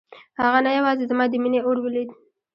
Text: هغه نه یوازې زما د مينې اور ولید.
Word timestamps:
هغه 0.41 0.59
نه 0.65 0.71
یوازې 0.77 1.03
زما 1.11 1.25
د 1.29 1.33
مينې 1.43 1.59
اور 1.65 1.77
ولید. 1.81 2.09